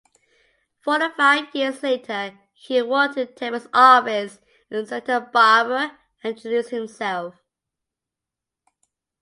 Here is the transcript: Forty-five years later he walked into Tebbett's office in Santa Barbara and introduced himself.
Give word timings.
Forty-five 0.83 1.53
years 1.53 1.83
later 1.83 2.33
he 2.55 2.81
walked 2.81 3.17
into 3.19 3.31
Tebbett's 3.33 3.67
office 3.71 4.39
in 4.71 4.87
Santa 4.87 5.29
Barbara 5.31 5.95
and 6.23 6.33
introduced 6.35 6.71
himself. 6.71 7.35